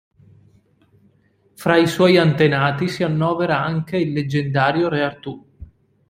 Fra 1.53 1.75
i 1.77 1.85
suoi 1.85 2.17
antenati 2.17 2.87
si 2.87 3.03
annovera 3.03 3.61
anche 3.63 3.97
il 3.97 4.13
leggendario 4.13 4.89
Re 4.89 5.03
Artù. 5.03 5.45